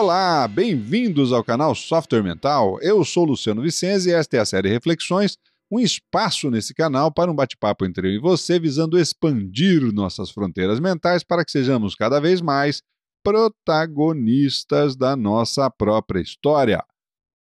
Olá, 0.00 0.46
bem-vindos 0.46 1.32
ao 1.32 1.42
canal 1.42 1.74
Software 1.74 2.22
Mental. 2.22 2.80
Eu 2.80 3.04
sou 3.04 3.24
Luciano 3.24 3.60
Vicenzi 3.60 4.10
e 4.10 4.12
esta 4.12 4.36
é 4.36 4.38
a 4.38 4.44
série 4.44 4.68
Reflexões, 4.68 5.36
um 5.68 5.80
espaço 5.80 6.52
nesse 6.52 6.72
canal 6.72 7.10
para 7.12 7.28
um 7.28 7.34
bate-papo 7.34 7.84
entre 7.84 8.06
eu 8.06 8.12
e 8.12 8.18
você, 8.20 8.60
visando 8.60 8.96
expandir 8.96 9.92
nossas 9.92 10.30
fronteiras 10.30 10.78
mentais 10.78 11.24
para 11.24 11.44
que 11.44 11.50
sejamos 11.50 11.96
cada 11.96 12.20
vez 12.20 12.40
mais 12.40 12.80
protagonistas 13.24 14.94
da 14.94 15.16
nossa 15.16 15.68
própria 15.68 16.20
história. 16.20 16.80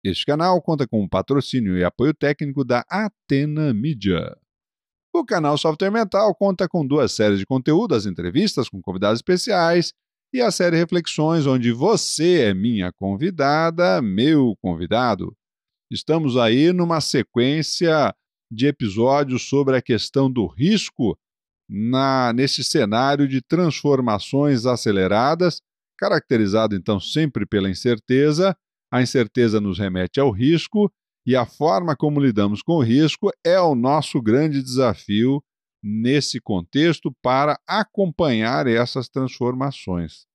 Este 0.03 0.25
canal 0.25 0.59
conta 0.59 0.87
com 0.87 1.03
o 1.03 1.07
patrocínio 1.07 1.77
e 1.77 1.83
apoio 1.83 2.11
técnico 2.11 2.65
da 2.65 2.83
Atena 2.89 3.71
Media. 3.71 4.35
O 5.13 5.23
canal 5.23 5.59
Software 5.59 5.91
Mental 5.91 6.33
conta 6.33 6.67
com 6.67 6.83
duas 6.83 7.11
séries 7.11 7.37
de 7.37 7.45
conteúdo, 7.45 7.93
as 7.93 8.07
entrevistas 8.07 8.67
com 8.67 8.81
convidados 8.81 9.19
especiais 9.19 9.93
e 10.33 10.41
a 10.41 10.51
série 10.51 10.77
Reflexões, 10.77 11.47
onde 11.47 11.71
você 11.71 12.41
é 12.41 12.53
minha 12.53 12.91
convidada, 12.91 14.01
meu 14.01 14.55
convidado. 14.61 15.35
Estamos 15.89 16.35
aí 16.35 16.73
numa 16.73 16.99
sequência 16.99 18.13
de 18.51 18.67
episódios 18.67 19.47
sobre 19.47 19.77
a 19.77 19.81
questão 19.81 20.29
do 20.29 20.45
risco 20.45 21.17
na, 21.69 22.33
nesse 22.33 22.63
cenário 22.63 23.27
de 23.27 23.41
transformações 23.41 24.65
aceleradas, 24.65 25.61
caracterizado 25.97 26.75
então 26.75 26.99
sempre 26.99 27.45
pela 27.45 27.69
incerteza. 27.69 28.55
A 28.91 29.01
incerteza 29.01 29.59
nos 29.59 29.79
remete 29.79 30.19
ao 30.19 30.31
risco 30.31 30.91
e 31.25 31.35
a 31.35 31.45
forma 31.45 31.95
como 31.95 32.19
lidamos 32.19 32.61
com 32.61 32.73
o 32.73 32.83
risco 32.83 33.31
é 33.45 33.59
o 33.59 33.75
nosso 33.75 34.21
grande 34.21 34.61
desafio 34.61 35.41
nesse 35.83 36.39
contexto 36.39 37.11
para 37.21 37.59
acompanhar 37.67 38.67
essas 38.67 39.07
transformações. 39.07 40.25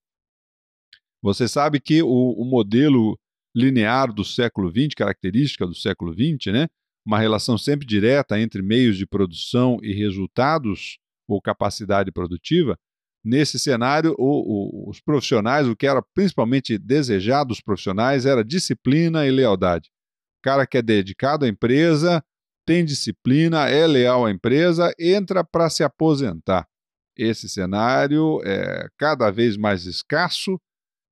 Você 1.22 1.46
sabe 1.46 1.80
que 1.80 2.02
o, 2.02 2.08
o 2.08 2.44
modelo 2.44 3.18
linear 3.54 4.12
do 4.12 4.24
século 4.24 4.70
XX, 4.70 4.94
característica 4.96 5.66
do 5.66 5.74
século 5.74 6.12
XX, 6.12 6.52
né? 6.52 6.68
uma 7.04 7.18
relação 7.18 7.58
sempre 7.58 7.86
direta 7.86 8.40
entre 8.40 8.62
meios 8.62 8.96
de 8.96 9.06
produção 9.06 9.78
e 9.82 9.92
resultados 9.92 10.98
ou 11.28 11.40
capacidade 11.40 12.10
produtiva, 12.10 12.78
nesse 13.24 13.58
cenário, 13.58 14.14
o, 14.18 14.86
o, 14.86 14.90
os 14.90 15.00
profissionais, 15.00 15.68
o 15.68 15.76
que 15.76 15.86
era 15.86 16.02
principalmente 16.14 16.78
desejado 16.78 17.48
dos 17.48 17.60
profissionais 17.60 18.26
era 18.26 18.44
disciplina 18.44 19.26
e 19.26 19.30
lealdade 19.30 19.90
cara 20.42 20.66
que 20.66 20.76
é 20.76 20.82
dedicado 20.82 21.44
à 21.44 21.48
empresa, 21.48 22.22
tem 22.66 22.84
disciplina, 22.84 23.68
é 23.68 23.86
leal 23.86 24.26
à 24.26 24.30
empresa, 24.30 24.92
entra 24.98 25.44
para 25.44 25.68
se 25.68 25.82
aposentar. 25.82 26.66
Esse 27.16 27.48
cenário 27.48 28.40
é 28.44 28.88
cada 28.98 29.30
vez 29.30 29.56
mais 29.56 29.84
escasso, 29.86 30.58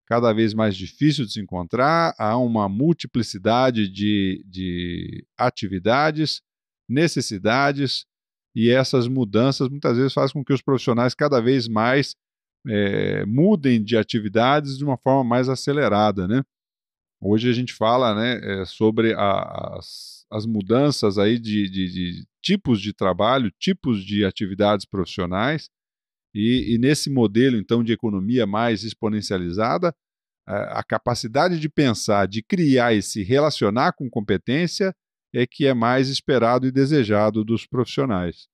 cada 0.06 0.32
vez 0.32 0.54
mais 0.54 0.76
difícil 0.76 1.24
de 1.24 1.32
se 1.32 1.40
encontrar, 1.40 2.14
há 2.18 2.36
uma 2.36 2.68
multiplicidade 2.68 3.88
de, 3.88 4.44
de 4.48 5.24
atividades, 5.38 6.40
necessidades, 6.88 8.04
e 8.54 8.70
essas 8.70 9.06
mudanças 9.06 9.68
muitas 9.68 9.96
vezes 9.96 10.12
fazem 10.12 10.34
com 10.34 10.44
que 10.44 10.52
os 10.52 10.62
profissionais 10.62 11.14
cada 11.14 11.40
vez 11.40 11.68
mais 11.68 12.16
é, 12.66 13.24
mudem 13.26 13.82
de 13.82 13.96
atividades 13.96 14.76
de 14.76 14.84
uma 14.84 14.98
forma 14.98 15.22
mais 15.22 15.48
acelerada, 15.48 16.26
né? 16.26 16.42
Hoje 17.20 17.48
a 17.48 17.52
gente 17.52 17.72
fala 17.74 18.14
né, 18.14 18.40
é, 18.42 18.64
sobre 18.64 19.14
as, 19.16 20.19
as, 20.30 20.46
mudanças 20.46 21.18
aí 21.18 21.38
de, 21.38 21.68
de, 21.68 21.92
de, 21.92 22.24
tipos 22.42 22.80
de 22.80 22.92
trabalho, 22.92 23.52
tipos 23.58 24.04
de 24.04 24.24
atividades 24.24 24.86
profissionais, 24.86 25.68
e, 26.34 26.74
e 26.74 26.78
nesse 26.78 27.10
modelo 27.10 27.56
então 27.56 27.82
de 27.82 27.92
economia 27.92 28.46
mais 28.46 28.84
exponencializada, 28.84 29.94
a, 30.46 30.80
a 30.80 30.84
capacidade 30.84 31.58
de 31.58 31.68
pensar, 31.68 32.26
de 32.26 32.42
criar 32.42 32.94
e 32.94 33.02
se 33.02 33.22
relacionar 33.22 33.92
com 33.92 34.08
competência 34.08 34.94
é 35.34 35.46
que 35.46 35.66
é 35.66 35.74
mais 35.74 36.08
esperado 36.08 36.66
e 36.66 36.72
desejado 36.72 37.44
dos 37.44 37.66
profissionais. 37.66 38.48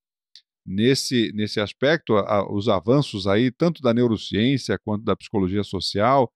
Nesse, 0.67 1.31
nesse 1.33 1.61
aspecto, 1.61 2.17
a, 2.17 2.53
os 2.53 2.69
avanços 2.69 3.27
aí, 3.27 3.51
tanto 3.51 3.81
da 3.81 3.95
neurociência 3.95 4.79
quanto 4.79 5.05
da 5.05 5.17
psicologia 5.17 5.63
social, 5.63 6.31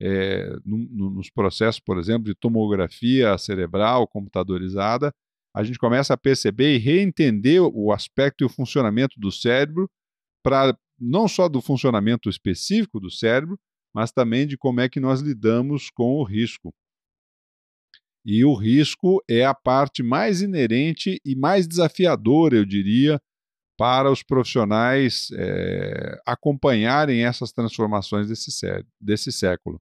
é, 0.00 0.48
no, 0.64 0.78
no, 0.78 1.10
nos 1.10 1.30
processos, 1.30 1.80
por 1.80 1.98
exemplo, 1.98 2.24
de 2.24 2.34
tomografia 2.34 3.36
cerebral 3.38 4.06
computadorizada, 4.06 5.12
a 5.54 5.64
gente 5.64 5.78
começa 5.78 6.12
a 6.12 6.18
perceber 6.18 6.74
e 6.74 6.78
reentender 6.78 7.62
o 7.62 7.90
aspecto 7.90 8.42
e 8.42 8.44
o 8.44 8.48
funcionamento 8.48 9.18
do 9.18 9.32
cérebro, 9.32 9.88
para 10.42 10.76
não 10.98 11.26
só 11.26 11.48
do 11.48 11.60
funcionamento 11.60 12.28
específico 12.28 13.00
do 13.00 13.10
cérebro, 13.10 13.58
mas 13.94 14.12
também 14.12 14.46
de 14.46 14.58
como 14.58 14.80
é 14.80 14.88
que 14.88 15.00
nós 15.00 15.20
lidamos 15.20 15.90
com 15.90 16.16
o 16.16 16.24
risco. 16.24 16.74
E 18.24 18.44
o 18.44 18.54
risco 18.54 19.22
é 19.28 19.44
a 19.44 19.54
parte 19.54 20.02
mais 20.02 20.42
inerente 20.42 21.20
e 21.24 21.34
mais 21.34 21.66
desafiadora, 21.66 22.56
eu 22.56 22.64
diria, 22.64 23.18
para 23.76 24.10
os 24.10 24.22
profissionais 24.22 25.28
é, 25.32 26.18
acompanharem 26.26 27.24
essas 27.24 27.52
transformações 27.52 28.28
desse, 28.28 28.50
desse 29.00 29.30
século 29.30 29.80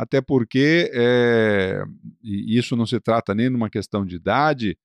até 0.00 0.22
porque 0.22 0.90
é, 0.94 1.84
isso 2.22 2.74
não 2.74 2.86
se 2.86 2.98
trata 2.98 3.34
nem 3.34 3.50
numa 3.50 3.68
questão 3.68 4.06
de 4.06 4.16
idade, 4.16 4.78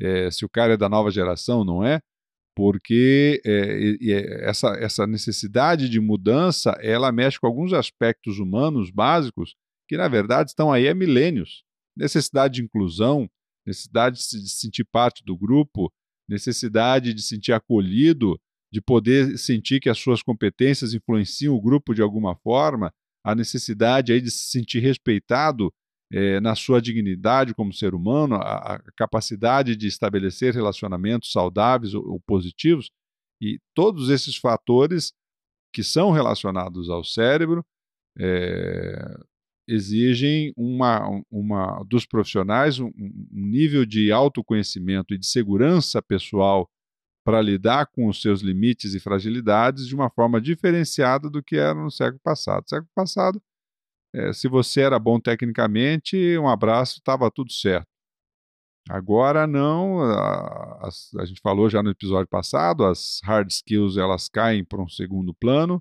é, 0.00 0.30
se 0.30 0.46
o 0.46 0.48
cara 0.48 0.72
é 0.72 0.76
da 0.78 0.88
nova 0.88 1.10
geração, 1.10 1.62
não 1.62 1.84
é? 1.84 2.00
Porque 2.56 3.42
essa, 4.40 4.68
essa 4.78 5.06
necessidade 5.06 5.90
de 5.90 6.00
mudança, 6.00 6.70
ela 6.80 7.12
mexe 7.12 7.38
com 7.38 7.46
alguns 7.46 7.74
aspectos 7.74 8.38
humanos 8.38 8.90
básicos 8.90 9.54
que, 9.86 9.96
na 9.98 10.08
verdade, 10.08 10.50
estão 10.50 10.72
aí 10.72 10.88
há 10.88 10.94
milênios. 10.94 11.64
Necessidade 11.94 12.54
de 12.54 12.62
inclusão, 12.62 13.28
necessidade 13.66 14.16
de 14.16 14.22
se 14.22 14.48
sentir 14.48 14.84
parte 14.84 15.22
do 15.22 15.36
grupo, 15.36 15.92
necessidade 16.32 17.14
de 17.14 17.22
sentir 17.22 17.52
acolhido, 17.52 18.40
de 18.72 18.80
poder 18.80 19.38
sentir 19.38 19.80
que 19.80 19.90
as 19.90 19.98
suas 19.98 20.22
competências 20.22 20.94
influenciam 20.94 21.54
o 21.54 21.60
grupo 21.60 21.94
de 21.94 22.02
alguma 22.02 22.34
forma, 22.36 22.92
a 23.24 23.34
necessidade 23.34 24.12
aí 24.12 24.20
de 24.20 24.30
se 24.30 24.50
sentir 24.50 24.80
respeitado 24.80 25.72
é, 26.10 26.40
na 26.40 26.54
sua 26.54 26.80
dignidade 26.80 27.54
como 27.54 27.72
ser 27.72 27.94
humano, 27.94 28.36
a, 28.36 28.74
a, 28.74 28.82
capacidade 28.96 29.76
de 29.76 29.86
estabelecer 29.86 30.54
relacionamentos 30.54 31.30
saudáveis 31.30 31.94
ou, 31.94 32.02
ou 32.06 32.20
positivos, 32.20 32.90
e 33.40 33.58
todos 33.74 34.08
esses 34.08 34.36
fatores 34.36 35.12
que 35.72 35.82
são 35.82 36.10
relacionados 36.10 36.88
ao 36.90 37.04
cérebro 37.04 37.64
é, 38.18 39.16
exigem 39.72 40.52
uma, 40.56 41.22
uma 41.30 41.82
dos 41.84 42.04
profissionais 42.04 42.78
um, 42.78 42.88
um 42.88 43.46
nível 43.46 43.86
de 43.86 44.12
autoconhecimento 44.12 45.14
e 45.14 45.18
de 45.18 45.26
segurança 45.26 46.02
pessoal 46.02 46.68
para 47.24 47.40
lidar 47.40 47.86
com 47.86 48.08
os 48.08 48.20
seus 48.20 48.40
limites 48.40 48.94
e 48.94 49.00
fragilidades 49.00 49.86
de 49.86 49.94
uma 49.94 50.10
forma 50.10 50.40
diferenciada 50.40 51.30
do 51.30 51.42
que 51.42 51.56
era 51.56 51.74
no 51.74 51.90
século 51.90 52.20
passado. 52.22 52.62
No 52.62 52.68
século 52.68 52.90
passado, 52.94 53.42
é, 54.14 54.32
se 54.32 54.48
você 54.48 54.82
era 54.82 54.98
bom 54.98 55.18
tecnicamente, 55.20 56.16
um 56.38 56.48
abraço, 56.48 56.98
estava 56.98 57.30
tudo 57.30 57.52
certo. 57.52 57.86
Agora 58.90 59.46
não, 59.46 60.00
a, 60.02 60.88
a, 60.88 60.88
a, 61.20 61.24
gente 61.24 61.40
falou 61.40 61.70
já 61.70 61.82
no 61.82 61.90
episódio 61.90 62.26
passado, 62.28 62.84
as 62.84 63.20
hard 63.22 63.48
skills 63.48 63.96
elas 63.96 64.28
caem 64.28 64.64
para 64.64 64.82
um 64.82 64.88
segundo 64.88 65.32
plano. 65.32 65.80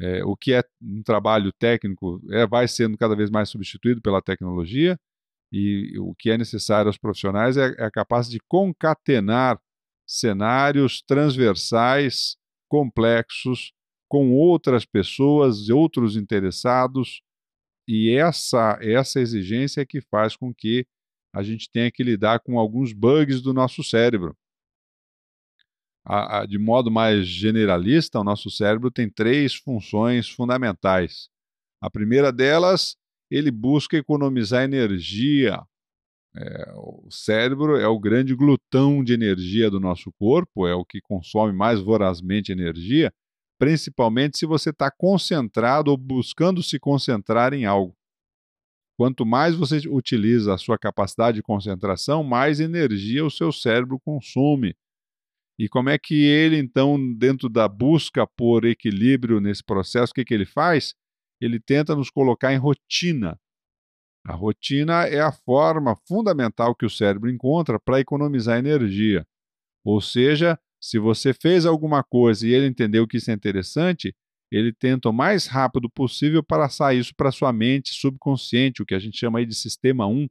É, 0.00 0.24
o 0.24 0.36
que 0.36 0.52
é 0.52 0.62
um 0.80 1.02
trabalho 1.02 1.52
técnico 1.52 2.20
é, 2.30 2.46
vai 2.46 2.66
sendo 2.66 2.96
cada 2.96 3.14
vez 3.14 3.30
mais 3.30 3.50
substituído 3.50 4.00
pela 4.00 4.22
tecnologia 4.22 4.98
e 5.52 5.98
o 5.98 6.14
que 6.14 6.30
é 6.30 6.38
necessário 6.38 6.88
aos 6.88 6.96
profissionais 6.96 7.56
é, 7.56 7.74
é 7.78 7.84
a 7.84 7.90
capacidade 7.90 8.38
de 8.38 8.44
concatenar 8.48 9.60
cenários 10.06 11.02
transversais, 11.02 12.36
complexos, 12.68 13.72
com 14.08 14.32
outras 14.32 14.84
pessoas, 14.84 15.68
outros 15.68 16.16
interessados, 16.16 17.22
e 17.88 18.14
essa, 18.14 18.78
essa 18.80 19.20
exigência 19.20 19.80
é 19.80 19.86
que 19.86 20.00
faz 20.00 20.36
com 20.36 20.54
que 20.54 20.86
a 21.34 21.42
gente 21.42 21.70
tenha 21.70 21.90
que 21.90 22.02
lidar 22.02 22.40
com 22.40 22.58
alguns 22.58 22.92
bugs 22.92 23.40
do 23.40 23.52
nosso 23.52 23.82
cérebro. 23.82 24.36
A, 26.04 26.40
a, 26.40 26.46
de 26.46 26.58
modo 26.58 26.90
mais 26.90 27.26
generalista, 27.26 28.18
o 28.18 28.24
nosso 28.24 28.50
cérebro 28.50 28.90
tem 28.90 29.08
três 29.08 29.54
funções 29.54 30.28
fundamentais. 30.28 31.28
A 31.80 31.90
primeira 31.90 32.32
delas, 32.32 32.96
ele 33.30 33.50
busca 33.50 33.96
economizar 33.96 34.64
energia 34.64 35.60
é, 36.34 36.72
o 36.76 37.10
cérebro 37.10 37.76
é 37.76 37.86
o 37.86 37.98
grande 37.98 38.34
glutão 38.34 39.04
de 39.04 39.12
energia 39.12 39.70
do 39.70 39.78
nosso 39.78 40.10
corpo, 40.18 40.66
é 40.66 40.74
o 40.74 40.84
que 40.84 41.00
consome 41.00 41.52
mais 41.52 41.78
vorazmente 41.80 42.50
energia, 42.50 43.12
principalmente 43.58 44.38
se 44.38 44.46
você 44.46 44.70
está 44.70 44.90
concentrado 44.90 45.90
ou 45.90 45.96
buscando 45.96 46.62
se 46.62 46.78
concentrar 46.80 47.52
em 47.52 47.66
algo. 47.66 47.94
Quanto 48.96 49.26
mais 49.26 49.54
você 49.54 49.86
utiliza 49.88 50.54
a 50.54 50.58
sua 50.58 50.78
capacidade 50.78 51.36
de 51.36 51.42
concentração, 51.42 52.24
mais 52.24 52.60
energia 52.60 53.24
o 53.24 53.30
seu 53.30 53.52
cérebro 53.52 54.00
consome. 54.00 54.74
E 55.62 55.68
como 55.68 55.90
é 55.90 55.96
que 55.96 56.24
ele, 56.24 56.56
então, 56.56 56.98
dentro 57.14 57.48
da 57.48 57.68
busca 57.68 58.26
por 58.26 58.64
equilíbrio 58.64 59.40
nesse 59.40 59.62
processo, 59.62 60.10
o 60.10 60.14
que, 60.14 60.24
que 60.24 60.34
ele 60.34 60.44
faz? 60.44 60.94
ele 61.44 61.60
tenta 61.60 61.94
nos 61.94 62.10
colocar 62.10 62.52
em 62.52 62.56
rotina. 62.56 63.38
A 64.24 64.34
rotina 64.34 65.04
é 65.06 65.20
a 65.20 65.32
forma 65.32 65.96
fundamental 66.06 66.74
que 66.74 66.86
o 66.86 66.90
cérebro 66.90 67.28
encontra 67.30 67.80
para 67.80 68.00
economizar 68.00 68.58
energia. 68.58 69.26
Ou 69.84 70.00
seja, 70.00 70.58
se 70.80 70.98
você 70.98 71.34
fez 71.34 71.66
alguma 71.66 72.04
coisa 72.04 72.46
e 72.46 72.52
ele 72.52 72.66
entendeu 72.66 73.06
que 73.06 73.16
isso 73.16 73.30
é 73.30 73.34
interessante, 73.34 74.14
ele 74.50 74.72
tenta 74.72 75.08
o 75.08 75.12
mais 75.12 75.46
rápido 75.46 75.90
possível 75.90 76.42
passar 76.42 76.94
isso 76.94 77.12
para 77.16 77.32
sua 77.32 77.52
mente 77.52 77.92
subconsciente, 77.92 78.82
o 78.82 78.86
que 78.86 78.94
a 78.94 78.98
gente 78.98 79.18
chama 79.18 79.40
aí 79.40 79.46
de 79.46 79.54
sistema 79.54 80.06
1, 80.06 80.28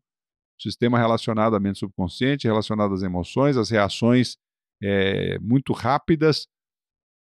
sistema 0.57 0.97
relacionado 0.97 1.55
à 1.55 1.59
mente 1.59 1.79
subconsciente, 1.79 2.47
relacionado 2.47 2.93
às 2.93 3.01
emoções, 3.01 3.57
às 3.57 3.69
reações 3.69 4.37
é, 4.81 5.37
muito 5.39 5.73
rápidas 5.73 6.47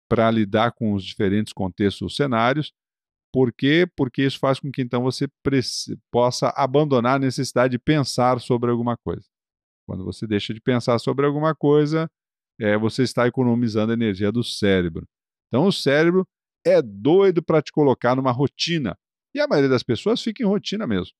para 0.10 0.30
lidar 0.30 0.72
com 0.74 0.94
os 0.94 1.04
diferentes 1.04 1.54
contextos 1.54 2.16
cenários. 2.16 2.72
Por 3.34 3.52
quê? 3.52 3.88
Porque 3.96 4.22
isso 4.24 4.38
faz 4.38 4.60
com 4.60 4.72
que 4.72 4.82
então 4.82 5.02
você 5.02 5.28
possa 6.12 6.50
abandonar 6.56 7.16
a 7.16 7.20
necessidade 7.20 7.72
de 7.72 7.80
pensar 7.80 8.40
sobre 8.40 8.70
alguma 8.70 8.96
coisa. 8.98 9.26
Quando 9.88 10.06
você 10.06 10.28
deixa 10.28 10.54
de 10.54 10.62
pensar 10.62 11.00
sobre 11.00 11.26
alguma 11.26 11.56
coisa, 11.56 12.10
é, 12.60 12.78
você 12.78 13.04
está 13.04 13.28
economizando 13.28 13.92
a 13.92 13.96
energia 13.96 14.32
do 14.32 14.44
cérebro. 14.44 15.08
Então, 15.48 15.68
o 15.68 15.72
cérebro 15.72 16.28
é 16.66 16.82
doido 16.82 17.44
para 17.44 17.62
te 17.62 17.72
colocar 17.72 18.16
numa 18.16 18.32
rotina. 18.32 18.96
E 19.36 19.40
a 19.40 19.48
maioria 19.48 19.70
das 19.70 19.84
pessoas 19.84 20.22
fica 20.22 20.44
em 20.44 20.46
rotina 20.46 20.86
mesmo. 20.86 21.14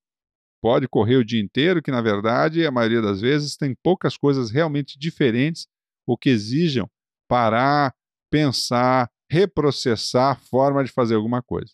Pode 0.62 0.88
correr 0.88 1.16
o 1.16 1.24
dia 1.24 1.42
inteiro, 1.42 1.82
que 1.82 1.90
na 1.90 2.00
verdade, 2.00 2.64
a 2.64 2.70
maioria 2.70 3.02
das 3.02 3.20
vezes, 3.20 3.56
tem 3.56 3.74
poucas 3.82 4.16
coisas 4.16 4.50
realmente 4.50 4.98
diferentes 4.98 5.66
ou 6.06 6.16
que 6.16 6.30
exijam 6.30 6.88
parar, 7.28 7.94
pensar, 8.30 9.10
reprocessar 9.30 10.32
a 10.32 10.36
forma 10.36 10.84
de 10.84 10.90
fazer 10.90 11.14
alguma 11.14 11.42
coisa. 11.42 11.72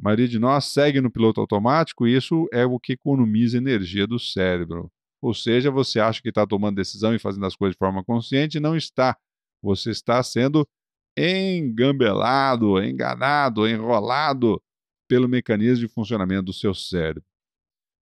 A 0.00 0.04
maioria 0.04 0.28
de 0.28 0.38
nós 0.38 0.66
segue 0.66 1.00
no 1.00 1.10
piloto 1.10 1.40
automático 1.40 2.06
e 2.06 2.16
isso 2.16 2.46
é 2.52 2.64
o 2.66 2.78
que 2.78 2.94
economiza 2.94 3.56
energia 3.56 4.06
do 4.06 4.18
cérebro. 4.18 4.90
Ou 5.22 5.32
seja, 5.32 5.70
você 5.70 6.00
acha 6.00 6.20
que 6.20 6.28
está 6.28 6.46
tomando 6.46 6.76
decisão 6.76 7.14
e 7.14 7.18
fazendo 7.18 7.46
as 7.46 7.56
coisas 7.56 7.74
de 7.74 7.78
forma 7.78 8.04
consciente 8.04 8.58
e 8.58 8.60
não 8.60 8.76
está. 8.76 9.16
Você 9.62 9.90
está 9.90 10.22
sendo 10.22 10.68
engambelado, 11.16 12.82
enganado, 12.82 13.68
enrolado 13.68 14.60
pelo 15.08 15.28
mecanismo 15.28 15.86
de 15.86 15.92
funcionamento 15.92 16.44
do 16.44 16.52
seu 16.52 16.74
cérebro. 16.74 17.24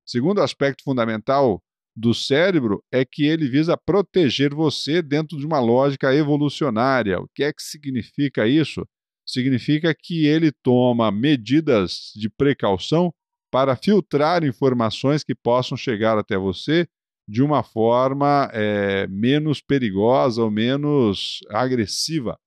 Segundo 0.06 0.42
aspecto 0.42 0.83
fundamental 0.83 1.62
do 1.95 2.13
cérebro 2.13 2.83
é 2.91 3.03
que 3.03 3.25
ele 3.25 3.49
visa 3.49 3.77
proteger 3.77 4.53
você 4.53 5.01
dentro 5.01 5.38
de 5.38 5.45
uma 5.45 5.59
lógica 5.59 6.13
evolucionária. 6.13 7.19
O 7.19 7.27
que 7.33 7.43
é 7.43 7.51
que 7.51 7.61
significa 7.61 8.47
isso? 8.47 8.85
significa 9.25 9.95
que 9.95 10.25
ele 10.25 10.51
toma 10.51 11.11
medidas 11.11 12.11
de 12.15 12.29
precaução 12.29 13.13
para 13.51 13.75
filtrar 13.75 14.43
informações 14.43 15.23
que 15.23 15.35
possam 15.35 15.77
chegar 15.77 16.17
até 16.17 16.38
você 16.38 16.88
de 17.27 17.41
uma 17.41 17.63
forma 17.63 18.49
é, 18.53 19.07
menos 19.07 19.61
perigosa 19.61 20.44
ou 20.44 20.51
menos 20.51 21.39
agressiva. 21.49 22.37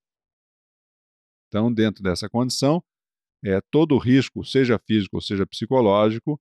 Então, 1.49 1.73
dentro 1.73 2.02
dessa 2.02 2.29
condição, 2.29 2.82
é, 3.44 3.61
todo 3.70 3.97
risco, 3.99 4.44
seja 4.44 4.79
físico 4.79 5.17
ou 5.17 5.23
seja 5.23 5.47
psicológico, 5.47 6.40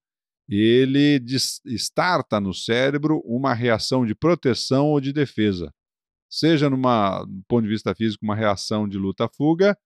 ele 0.50 1.24
starta 1.68 2.40
no 2.40 2.54
cérebro 2.54 3.22
uma 3.26 3.54
reação 3.54 4.06
de 4.06 4.14
proteção 4.14 4.88
ou 4.88 5.00
de 5.00 5.14
defesa. 5.14 5.74
Seja 6.30 6.70
numa, 6.70 7.24
do 7.24 7.44
ponto 7.48 7.64
de 7.64 7.70
vista 7.70 7.94
físico, 7.94 8.26
uma 8.26 8.36
reação 8.36 8.88
de 8.88 8.98
luta-fuga, 8.98 9.78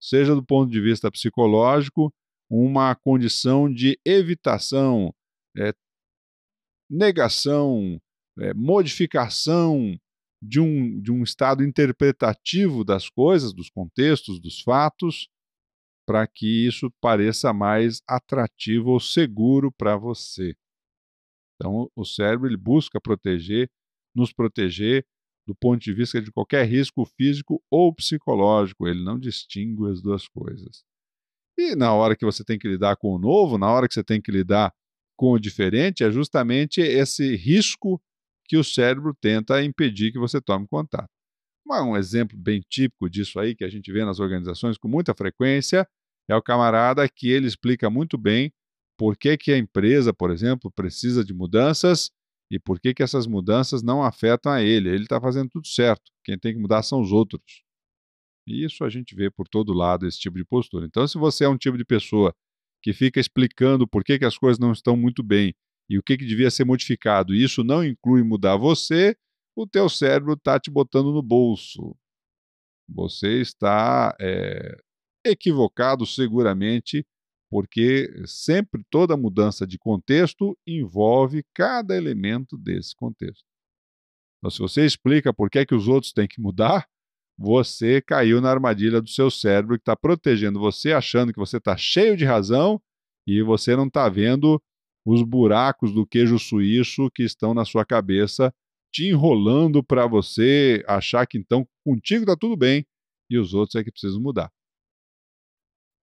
seja 0.00 0.34
do 0.34 0.44
ponto 0.44 0.70
de 0.70 0.80
vista 0.80 1.10
psicológico, 1.10 2.12
uma 2.48 2.94
condição 2.94 3.72
de 3.72 3.98
evitação, 4.04 5.14
é, 5.56 5.72
negação, 6.90 7.98
é, 8.38 8.52
modificação 8.54 9.98
de 10.42 10.60
um, 10.60 11.00
de 11.00 11.10
um 11.10 11.22
estado 11.22 11.64
interpretativo 11.64 12.84
das 12.84 13.08
coisas, 13.08 13.52
dos 13.54 13.70
contextos, 13.70 14.38
dos 14.38 14.60
fatos, 14.60 15.28
para 16.06 16.26
que 16.26 16.66
isso 16.66 16.90
pareça 17.00 17.52
mais 17.52 18.00
atrativo 18.08 18.90
ou 18.90 19.00
seguro 19.00 19.72
para 19.72 19.96
você. 19.96 20.54
Então, 21.56 21.90
o 21.94 22.04
cérebro 22.04 22.48
ele 22.48 22.56
busca 22.56 23.00
proteger, 23.00 23.70
nos 24.14 24.32
proteger 24.32 25.06
do 25.46 25.54
ponto 25.54 25.80
de 25.82 25.92
vista 25.92 26.20
de 26.20 26.32
qualquer 26.32 26.66
risco 26.66 27.04
físico 27.04 27.62
ou 27.70 27.94
psicológico. 27.94 28.86
Ele 28.86 29.02
não 29.04 29.18
distingue 29.18 29.90
as 29.90 30.02
duas 30.02 30.26
coisas. 30.28 30.82
E 31.56 31.76
na 31.76 31.92
hora 31.94 32.16
que 32.16 32.24
você 32.24 32.44
tem 32.44 32.58
que 32.58 32.68
lidar 32.68 32.96
com 32.96 33.14
o 33.14 33.18
novo, 33.18 33.58
na 33.58 33.70
hora 33.70 33.86
que 33.86 33.94
você 33.94 34.02
tem 34.02 34.20
que 34.20 34.32
lidar 34.32 34.72
com 35.16 35.32
o 35.32 35.38
diferente, 35.38 36.02
é 36.02 36.10
justamente 36.10 36.80
esse 36.80 37.36
risco 37.36 38.02
que 38.46 38.56
o 38.56 38.64
cérebro 38.64 39.14
tenta 39.20 39.62
impedir 39.62 40.12
que 40.12 40.18
você 40.18 40.40
tome 40.40 40.66
contato. 40.66 41.13
Um 41.66 41.96
exemplo 41.96 42.36
bem 42.36 42.60
típico 42.68 43.08
disso 43.08 43.38
aí, 43.40 43.54
que 43.54 43.64
a 43.64 43.68
gente 43.68 43.90
vê 43.90 44.04
nas 44.04 44.20
organizações 44.20 44.76
com 44.76 44.88
muita 44.88 45.14
frequência, 45.14 45.86
é 46.28 46.36
o 46.36 46.42
camarada 46.42 47.08
que 47.08 47.30
ele 47.30 47.46
explica 47.46 47.90
muito 47.90 48.16
bem 48.18 48.52
por 48.96 49.16
que, 49.16 49.36
que 49.36 49.52
a 49.52 49.58
empresa, 49.58 50.12
por 50.12 50.30
exemplo, 50.30 50.70
precisa 50.70 51.24
de 51.24 51.34
mudanças 51.34 52.10
e 52.50 52.58
por 52.58 52.78
que, 52.78 52.94
que 52.94 53.02
essas 53.02 53.26
mudanças 53.26 53.82
não 53.82 54.02
afetam 54.02 54.52
a 54.52 54.62
ele. 54.62 54.88
Ele 54.88 55.04
está 55.04 55.20
fazendo 55.20 55.48
tudo 55.48 55.66
certo. 55.66 56.12
Quem 56.22 56.38
tem 56.38 56.54
que 56.54 56.60
mudar 56.60 56.82
são 56.82 57.00
os 57.00 57.10
outros. 57.10 57.62
E 58.46 58.64
isso 58.64 58.84
a 58.84 58.90
gente 58.90 59.14
vê 59.14 59.30
por 59.30 59.48
todo 59.48 59.72
lado, 59.72 60.06
esse 60.06 60.18
tipo 60.18 60.36
de 60.36 60.44
postura. 60.44 60.86
Então, 60.86 61.06
se 61.08 61.18
você 61.18 61.44
é 61.44 61.48
um 61.48 61.56
tipo 61.56 61.76
de 61.76 61.84
pessoa 61.84 62.34
que 62.82 62.92
fica 62.92 63.18
explicando 63.18 63.88
por 63.88 64.04
que, 64.04 64.18
que 64.18 64.24
as 64.24 64.36
coisas 64.36 64.58
não 64.58 64.72
estão 64.72 64.96
muito 64.96 65.22
bem 65.22 65.54
e 65.88 65.98
o 65.98 66.02
que, 66.02 66.16
que 66.16 66.26
devia 66.26 66.50
ser 66.50 66.64
modificado, 66.64 67.34
e 67.34 67.42
isso 67.42 67.64
não 67.64 67.84
inclui 67.84 68.22
mudar 68.22 68.56
você, 68.56 69.16
o 69.56 69.66
teu 69.66 69.88
cérebro 69.88 70.34
está 70.34 70.58
te 70.58 70.70
botando 70.70 71.12
no 71.12 71.22
bolso. 71.22 71.96
Você 72.88 73.40
está 73.40 74.14
é, 74.20 74.76
equivocado 75.24 76.04
seguramente 76.06 77.06
porque 77.50 78.10
sempre 78.26 78.84
toda 78.90 79.16
mudança 79.16 79.66
de 79.66 79.78
contexto 79.78 80.58
envolve 80.66 81.44
cada 81.54 81.96
elemento 81.96 82.58
desse 82.58 82.96
contexto. 82.96 83.44
Então, 84.38 84.50
se 84.50 84.58
você 84.58 84.84
explica 84.84 85.32
por 85.32 85.48
que, 85.48 85.60
é 85.60 85.64
que 85.64 85.74
os 85.74 85.86
outros 85.86 86.12
têm 86.12 86.26
que 86.26 86.40
mudar, 86.40 86.86
você 87.38 88.02
caiu 88.02 88.40
na 88.40 88.50
armadilha 88.50 89.00
do 89.00 89.08
seu 89.08 89.30
cérebro 89.30 89.76
que 89.76 89.82
está 89.82 89.96
protegendo 89.96 90.58
você, 90.58 90.92
achando 90.92 91.32
que 91.32 91.38
você 91.38 91.58
está 91.58 91.76
cheio 91.76 92.16
de 92.16 92.24
razão 92.24 92.80
e 93.26 93.42
você 93.42 93.74
não 93.76 93.86
está 93.86 94.08
vendo 94.08 94.60
os 95.04 95.22
buracos 95.22 95.92
do 95.92 96.06
queijo 96.06 96.38
suíço 96.38 97.10
que 97.10 97.22
estão 97.22 97.54
na 97.54 97.64
sua 97.64 97.84
cabeça, 97.84 98.52
te 98.94 99.08
enrolando 99.08 99.82
para 99.82 100.06
você 100.06 100.84
achar 100.86 101.26
que 101.26 101.36
então 101.36 101.66
contigo 101.84 102.22
está 102.22 102.36
tudo 102.36 102.56
bem 102.56 102.86
e 103.28 103.36
os 103.36 103.52
outros 103.52 103.74
é 103.74 103.82
que 103.82 103.90
precisam 103.90 104.22
mudar. 104.22 104.52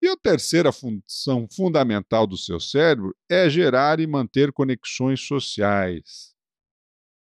E 0.01 0.07
a 0.07 0.17
terceira 0.17 0.71
função 0.71 1.47
fundamental 1.51 2.25
do 2.25 2.35
seu 2.35 2.59
cérebro 2.59 3.15
é 3.29 3.47
gerar 3.47 3.99
e 3.99 4.07
manter 4.07 4.51
conexões 4.51 5.21
sociais. 5.21 6.33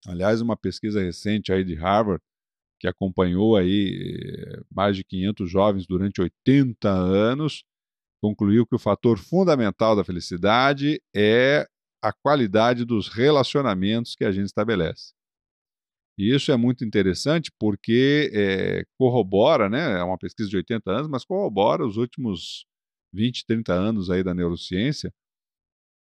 Aliás, 0.06 0.40
uma 0.40 0.56
pesquisa 0.56 1.02
recente 1.02 1.52
aí 1.52 1.64
de 1.64 1.74
Harvard, 1.74 2.22
que 2.78 2.86
acompanhou 2.86 3.56
aí 3.56 4.22
eh, 4.22 4.62
mais 4.70 4.96
de 4.96 5.02
500 5.02 5.50
jovens 5.50 5.86
durante 5.86 6.20
80 6.20 6.88
anos, 6.88 7.64
concluiu 8.22 8.64
que 8.64 8.76
o 8.76 8.78
fator 8.78 9.18
fundamental 9.18 9.96
da 9.96 10.04
felicidade 10.04 11.02
é 11.12 11.66
a 12.00 12.12
qualidade 12.12 12.84
dos 12.84 13.08
relacionamentos 13.08 14.14
que 14.14 14.24
a 14.24 14.30
gente 14.30 14.46
estabelece. 14.46 15.17
E 16.18 16.34
isso 16.34 16.50
é 16.50 16.56
muito 16.56 16.84
interessante 16.84 17.52
porque 17.60 18.28
é, 18.34 18.84
corrobora, 18.98 19.70
né, 19.70 20.00
é 20.00 20.02
uma 20.02 20.18
pesquisa 20.18 20.50
de 20.50 20.56
80 20.56 20.90
anos, 20.90 21.08
mas 21.08 21.24
corrobora 21.24 21.86
os 21.86 21.96
últimos 21.96 22.66
20, 23.14 23.46
30 23.46 23.72
anos 23.72 24.10
aí 24.10 24.24
da 24.24 24.34
neurociência, 24.34 25.12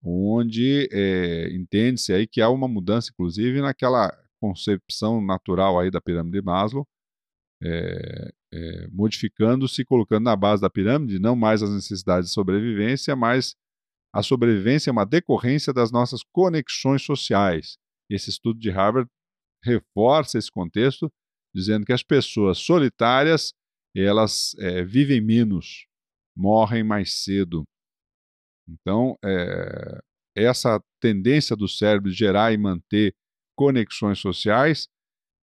onde 0.03 0.89
é, 0.91 1.49
entende-se 1.53 2.11
aí 2.13 2.27
que 2.27 2.41
há 2.41 2.49
uma 2.49 2.67
mudança, 2.67 3.11
inclusive, 3.13 3.61
naquela 3.61 4.11
concepção 4.41 5.21
natural 5.21 5.79
aí 5.79 5.91
da 5.91 6.01
pirâmide 6.01 6.39
de 6.39 6.43
Maslow, 6.43 6.87
é, 7.61 8.31
é, 8.53 8.87
modificando-se, 8.87 9.85
colocando 9.85 10.23
na 10.23 10.35
base 10.35 10.61
da 10.61 10.69
pirâmide 10.69 11.19
não 11.19 11.35
mais 11.35 11.61
as 11.61 11.71
necessidades 11.71 12.29
de 12.29 12.33
sobrevivência, 12.33 13.15
mas 13.15 13.55
a 14.13 14.23
sobrevivência 14.23 14.89
é 14.89 14.93
uma 14.93 15.05
decorrência 15.05 15.71
das 15.71 15.91
nossas 15.91 16.21
conexões 16.31 17.03
sociais. 17.03 17.77
Esse 18.09 18.29
estudo 18.29 18.59
de 18.59 18.69
Harvard 18.69 19.09
reforça 19.63 20.37
esse 20.37 20.51
contexto, 20.51 21.11
dizendo 21.53 21.85
que 21.85 21.93
as 21.93 22.03
pessoas 22.03 22.57
solitárias 22.57 23.53
elas 23.95 24.55
é, 24.59 24.83
vivem 24.83 25.19
menos, 25.21 25.87
morrem 26.35 26.83
mais 26.83 27.23
cedo. 27.23 27.63
Então, 28.69 29.17
é, 29.23 29.99
essa 30.35 30.79
tendência 31.01 31.55
do 31.55 31.67
cérebro 31.67 32.11
de 32.11 32.17
gerar 32.17 32.53
e 32.53 32.57
manter 32.57 33.13
conexões 33.55 34.19
sociais 34.19 34.87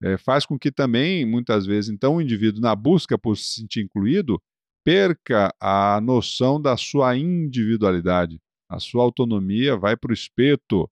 é, 0.02 0.16
faz 0.18 0.46
com 0.46 0.58
que 0.58 0.70
também, 0.70 1.24
muitas 1.24 1.66
vezes, 1.66 1.90
então, 1.90 2.16
o 2.16 2.20
indivíduo, 2.20 2.60
na 2.60 2.76
busca 2.76 3.18
por 3.18 3.36
se 3.36 3.60
sentir 3.60 3.82
incluído, 3.82 4.40
perca 4.84 5.50
a 5.60 6.00
noção 6.00 6.60
da 6.60 6.76
sua 6.76 7.16
individualidade. 7.16 8.38
A 8.70 8.78
sua 8.78 9.02
autonomia 9.02 9.76
vai 9.76 9.96
para 9.96 10.10
o 10.10 10.14
espeto. 10.14 10.88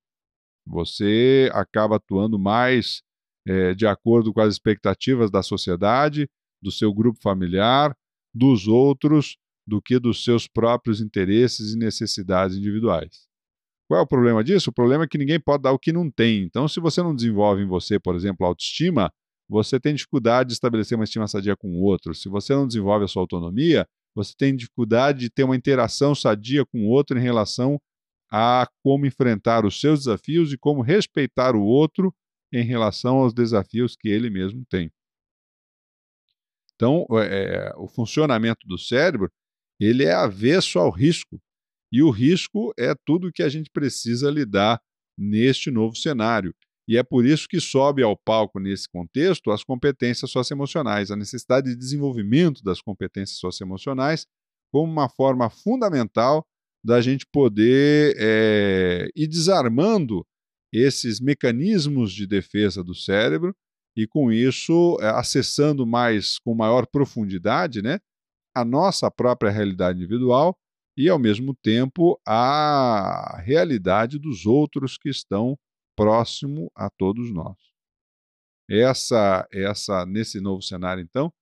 Você 0.66 1.50
acaba 1.52 1.96
atuando 1.96 2.38
mais 2.38 3.02
é, 3.46 3.74
de 3.74 3.86
acordo 3.86 4.32
com 4.32 4.40
as 4.40 4.52
expectativas 4.52 5.30
da 5.30 5.42
sociedade, 5.42 6.28
do 6.60 6.70
seu 6.70 6.92
grupo 6.92 7.20
familiar, 7.20 7.94
dos 8.34 8.66
outros, 8.66 9.36
do 9.66 9.80
que 9.80 9.98
dos 9.98 10.24
seus 10.24 10.46
próprios 10.48 11.00
interesses 11.00 11.74
e 11.74 11.78
necessidades 11.78 12.56
individuais. 12.56 13.26
Qual 13.88 14.00
é 14.00 14.02
o 14.02 14.06
problema 14.06 14.42
disso? 14.42 14.70
O 14.70 14.72
problema 14.72 15.04
é 15.04 15.06
que 15.06 15.18
ninguém 15.18 15.38
pode 15.38 15.62
dar 15.62 15.72
o 15.72 15.78
que 15.78 15.92
não 15.92 16.10
tem. 16.10 16.42
Então, 16.42 16.66
se 16.66 16.80
você 16.80 17.02
não 17.02 17.14
desenvolve 17.14 17.62
em 17.62 17.66
você, 17.66 17.98
por 17.98 18.14
exemplo, 18.14 18.46
autoestima, 18.46 19.12
você 19.48 19.78
tem 19.78 19.94
dificuldade 19.94 20.48
de 20.48 20.54
estabelecer 20.54 20.96
uma 20.96 21.04
estima 21.04 21.28
sadia 21.28 21.56
com 21.56 21.68
o 21.68 21.82
outro. 21.82 22.14
Se 22.14 22.28
você 22.28 22.54
não 22.54 22.66
desenvolve 22.66 23.04
a 23.04 23.08
sua 23.08 23.22
autonomia, 23.22 23.86
você 24.14 24.32
tem 24.36 24.56
dificuldade 24.56 25.20
de 25.20 25.30
ter 25.30 25.44
uma 25.44 25.56
interação 25.56 26.14
sadia 26.14 26.64
com 26.64 26.86
o 26.86 26.88
outro 26.88 27.18
em 27.18 27.22
relação 27.22 27.78
a 28.30 28.66
como 28.82 29.04
enfrentar 29.04 29.66
os 29.66 29.78
seus 29.78 30.00
desafios 30.00 30.52
e 30.52 30.58
como 30.58 30.80
respeitar 30.80 31.54
o 31.54 31.62
outro 31.62 32.14
em 32.52 32.64
relação 32.64 33.18
aos 33.18 33.32
desafios 33.32 33.96
que 33.96 34.08
ele 34.08 34.28
mesmo 34.28 34.64
tem. 34.68 34.92
Então, 36.74 37.06
é, 37.12 37.70
é, 37.70 37.72
o 37.76 37.88
funcionamento 37.88 38.66
do 38.66 38.76
cérebro 38.76 39.30
ele 39.80 40.04
é 40.04 40.12
avesso 40.12 40.78
ao 40.78 40.90
risco. 40.90 41.40
E 41.92 42.02
o 42.02 42.10
risco 42.10 42.72
é 42.78 42.94
tudo 43.04 43.32
que 43.32 43.42
a 43.42 43.48
gente 43.48 43.70
precisa 43.70 44.30
lidar 44.30 44.80
neste 45.18 45.70
novo 45.70 45.94
cenário. 45.96 46.54
E 46.88 46.96
é 46.96 47.02
por 47.02 47.24
isso 47.24 47.46
que 47.48 47.60
sobe 47.60 48.02
ao 48.02 48.16
palco, 48.16 48.58
nesse 48.58 48.88
contexto, 48.88 49.50
as 49.50 49.62
competências 49.62 50.30
socioemocionais, 50.30 51.10
a 51.10 51.16
necessidade 51.16 51.70
de 51.70 51.76
desenvolvimento 51.76 52.62
das 52.62 52.80
competências 52.80 53.38
socioemocionais 53.38 54.26
como 54.72 54.90
uma 54.90 55.08
forma 55.08 55.50
fundamental 55.50 56.44
da 56.84 57.00
gente 57.00 57.26
poder 57.30 58.16
é, 58.18 59.08
ir 59.14 59.28
desarmando 59.28 60.26
esses 60.72 61.20
mecanismos 61.20 62.12
de 62.12 62.26
defesa 62.26 62.82
do 62.82 62.94
cérebro 62.94 63.54
e, 63.96 64.06
com 64.06 64.32
isso, 64.32 64.96
é, 65.00 65.08
acessando 65.08 65.86
mais, 65.86 66.38
com 66.38 66.54
maior 66.54 66.86
profundidade, 66.86 67.82
né, 67.82 67.98
a 68.54 68.64
nossa 68.64 69.10
própria 69.10 69.50
realidade 69.50 69.98
individual 69.98 70.56
e, 70.96 71.08
ao 71.08 71.18
mesmo 71.18 71.54
tempo, 71.54 72.18
a 72.26 73.40
realidade 73.40 74.18
dos 74.18 74.46
outros 74.46 74.96
que 74.96 75.08
estão 75.08 75.58
próximo 75.96 76.70
a 76.74 76.88
todos 76.90 77.30
nós. 77.32 77.56
Essa, 78.68 79.46
essa, 79.52 80.06
nesse 80.06 80.40
novo 80.40 80.62
cenário, 80.62 81.02
então, 81.02 81.32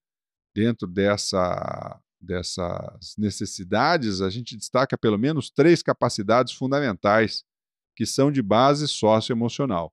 dentro 0.55 0.89
dessa, 0.89 2.01
dessas 2.21 3.15
necessidades, 3.17 4.21
a 4.21 4.29
gente 4.29 4.57
destaca 4.57 4.99
pelo 4.99 5.19
menos 5.19 5.51
três 5.51 5.83
capacidades 5.83 6.53
fundamentais 6.53 7.45
que 8.01 8.07
são 8.07 8.33
de 8.33 8.41
base 8.41 8.89
socioemocional. 8.89 9.93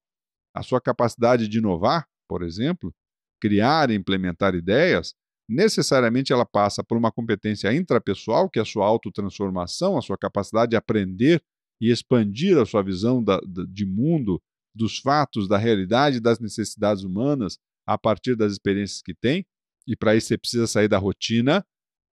A 0.56 0.64
sua 0.64 0.80
capacidade 0.80 1.46
de 1.46 1.58
inovar, 1.58 2.08
por 2.26 2.42
exemplo, 2.42 2.96
criar 3.38 3.92
e 3.92 3.96
implementar 3.96 4.56
ideias, 4.56 5.14
necessariamente 5.46 6.32
ela 6.32 6.46
passa 6.46 6.82
por 6.82 6.98
uma 6.98 7.12
competência 7.12 7.74
intrapessoal, 7.74 8.50
que 8.50 8.60
é 8.60 8.62
a 8.62 8.66
sua 8.66 8.86
autotransformação, 8.88 9.98
a 9.98 10.02
sua 10.02 10.18
capacidade 10.18 10.70
de 10.70 10.78
aprender 10.78 11.44
e 11.82 11.92
expandir 11.92 12.58
a 12.58 12.66
sua 12.66 12.82
visão 12.82 13.22
da, 13.22 13.42
de 13.68 13.86
mundo, 13.86 14.42
dos 14.74 15.00
fatos, 15.00 15.46
da 15.46 15.58
realidade, 15.58 16.22
das 16.22 16.40
necessidades 16.40 17.04
humanas 17.04 17.60
a 17.86 17.98
partir 17.98 18.38
das 18.38 18.54
experiências 18.54 19.02
que 19.02 19.14
tem. 19.14 19.46
E 19.86 19.98
para 19.98 20.16
isso 20.16 20.28
você 20.28 20.38
precisa 20.38 20.66
sair 20.66 20.88
da 20.88 20.98
rotina. 20.98 21.62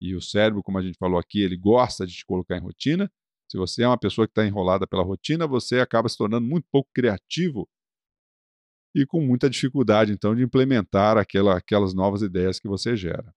E 0.00 0.14
o 0.14 0.22
cérebro, 0.22 0.62
como 0.62 0.78
a 0.78 0.82
gente 0.82 0.96
falou 0.96 1.18
aqui, 1.18 1.42
ele 1.42 1.58
gosta 1.58 2.06
de 2.06 2.14
te 2.14 2.24
colocar 2.24 2.56
em 2.56 2.62
rotina. 2.62 3.12
Se 3.52 3.58
você 3.58 3.82
é 3.82 3.86
uma 3.86 3.98
pessoa 3.98 4.26
que 4.26 4.30
está 4.30 4.46
enrolada 4.46 4.86
pela 4.86 5.02
rotina, 5.02 5.46
você 5.46 5.78
acaba 5.78 6.08
se 6.08 6.16
tornando 6.16 6.46
muito 6.46 6.66
pouco 6.72 6.88
criativo 6.94 7.68
e 8.94 9.04
com 9.04 9.20
muita 9.20 9.50
dificuldade, 9.50 10.10
então, 10.10 10.34
de 10.34 10.42
implementar 10.42 11.18
aquela, 11.18 11.58
aquelas 11.58 11.92
novas 11.92 12.22
ideias 12.22 12.58
que 12.58 12.66
você 12.66 12.96
gera. 12.96 13.30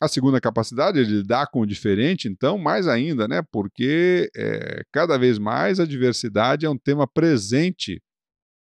A 0.00 0.06
segunda 0.06 0.40
capacidade 0.40 1.00
é 1.00 1.02
de 1.02 1.10
lidar 1.10 1.48
com 1.48 1.62
o 1.62 1.66
diferente, 1.66 2.28
então, 2.28 2.56
mais 2.56 2.86
ainda, 2.86 3.26
né? 3.26 3.42
Porque 3.50 4.30
é, 4.36 4.84
cada 4.92 5.18
vez 5.18 5.40
mais 5.40 5.80
a 5.80 5.84
diversidade 5.84 6.64
é 6.64 6.70
um 6.70 6.78
tema 6.78 7.04
presente. 7.04 8.00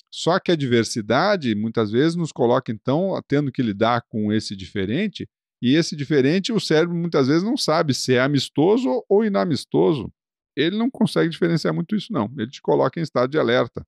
Só 0.10 0.40
que 0.40 0.50
a 0.50 0.56
diversidade 0.56 1.56
muitas 1.56 1.92
vezes 1.92 2.16
nos 2.16 2.32
coloca, 2.32 2.72
então, 2.72 3.22
tendo 3.28 3.52
que 3.52 3.62
lidar 3.62 4.02
com 4.08 4.32
esse 4.32 4.56
diferente, 4.56 5.28
e 5.62 5.76
esse 5.76 5.94
diferente 5.94 6.54
o 6.54 6.60
cérebro 6.60 6.96
muitas 6.96 7.28
vezes 7.28 7.44
não 7.44 7.58
sabe 7.58 7.94
se 7.94 8.14
é 8.14 8.22
amistoso 8.22 9.04
ou 9.10 9.26
inamistoso. 9.26 10.10
Ele 10.56 10.78
não 10.78 10.90
consegue 10.90 11.30
diferenciar 11.30 11.74
muito 11.74 11.96
isso, 11.96 12.12
não. 12.12 12.32
Ele 12.38 12.50
te 12.50 12.62
coloca 12.62 13.00
em 13.00 13.04
estado 13.04 13.30
de 13.30 13.40
alerta. 13.40 13.86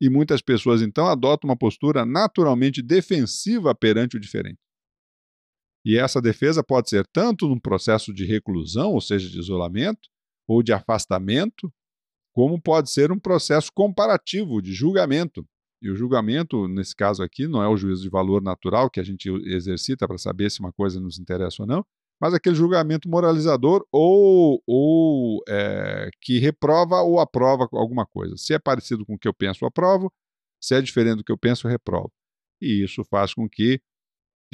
E 0.00 0.10
muitas 0.10 0.42
pessoas, 0.42 0.82
então, 0.82 1.06
adotam 1.06 1.48
uma 1.48 1.56
postura 1.56 2.04
naturalmente 2.04 2.82
defensiva 2.82 3.74
perante 3.74 4.16
o 4.16 4.20
diferente. 4.20 4.58
E 5.84 5.96
essa 5.96 6.20
defesa 6.20 6.62
pode 6.62 6.88
ser 6.88 7.06
tanto 7.12 7.48
num 7.48 7.58
processo 7.58 8.12
de 8.12 8.24
reclusão, 8.24 8.92
ou 8.92 9.00
seja, 9.00 9.28
de 9.28 9.38
isolamento, 9.38 10.08
ou 10.46 10.62
de 10.62 10.72
afastamento, 10.72 11.72
como 12.32 12.60
pode 12.60 12.90
ser 12.90 13.12
um 13.12 13.18
processo 13.18 13.70
comparativo 13.72 14.60
de 14.60 14.72
julgamento. 14.72 15.46
E 15.80 15.90
o 15.90 15.96
julgamento, 15.96 16.68
nesse 16.68 16.94
caso 16.94 17.22
aqui, 17.22 17.48
não 17.48 17.62
é 17.62 17.68
o 17.68 17.76
juízo 17.76 18.02
de 18.02 18.08
valor 18.08 18.40
natural 18.40 18.88
que 18.88 19.00
a 19.00 19.02
gente 19.02 19.28
exercita 19.46 20.06
para 20.06 20.18
saber 20.18 20.50
se 20.50 20.60
uma 20.60 20.72
coisa 20.72 21.00
nos 21.00 21.18
interessa 21.18 21.62
ou 21.62 21.66
não, 21.66 21.84
mas 22.22 22.32
aquele 22.34 22.54
julgamento 22.54 23.08
moralizador 23.08 23.84
ou, 23.90 24.62
ou 24.64 25.42
é, 25.48 26.08
que 26.20 26.38
reprova 26.38 27.00
ou 27.00 27.18
aprova 27.18 27.68
alguma 27.72 28.06
coisa. 28.06 28.36
Se 28.36 28.54
é 28.54 28.60
parecido 28.60 29.04
com 29.04 29.14
o 29.14 29.18
que 29.18 29.26
eu 29.26 29.34
penso, 29.34 29.64
eu 29.64 29.68
aprovo. 29.68 30.08
Se 30.62 30.76
é 30.76 30.80
diferente 30.80 31.16
do 31.16 31.24
que 31.24 31.32
eu 31.32 31.36
penso, 31.36 31.66
eu 31.66 31.70
reprovo. 31.72 32.12
E 32.60 32.84
isso 32.84 33.02
faz 33.02 33.34
com 33.34 33.48
que 33.48 33.80